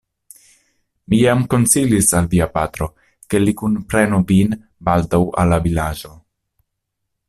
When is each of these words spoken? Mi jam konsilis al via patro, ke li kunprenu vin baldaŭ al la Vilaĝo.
Mi 1.13 1.19
jam 1.23 1.43
konsilis 1.53 2.09
al 2.21 2.31
via 2.33 2.47
patro, 2.57 2.89
ke 3.33 3.43
li 3.45 3.55
kunprenu 3.63 4.23
vin 4.35 4.59
baldaŭ 4.89 5.25
al 5.43 5.55
la 5.55 5.65
Vilaĝo. 5.69 6.17